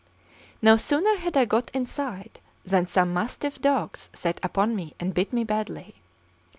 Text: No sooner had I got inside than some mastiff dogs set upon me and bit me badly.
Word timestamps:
No 0.63 0.77
sooner 0.77 1.17
had 1.17 1.37
I 1.37 1.45
got 1.45 1.69
inside 1.75 2.39
than 2.65 2.87
some 2.87 3.13
mastiff 3.13 3.61
dogs 3.61 4.09
set 4.13 4.39
upon 4.41 4.75
me 4.75 4.95
and 4.99 5.13
bit 5.13 5.31
me 5.31 5.43
badly. 5.43 5.97